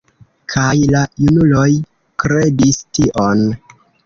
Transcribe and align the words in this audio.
Kaj 0.53 0.71
la 0.93 1.01
junuloj 1.25 1.67
kredis 2.25 2.81
tion. 2.99 3.47